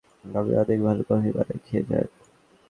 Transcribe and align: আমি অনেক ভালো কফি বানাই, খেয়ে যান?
আমি 0.31 0.51
অনেক 0.55 0.79
ভালো 0.87 1.01
কফি 1.09 1.29
বানাই, 1.31 1.59
খেয়ে 1.65 1.83
যান? 1.89 2.07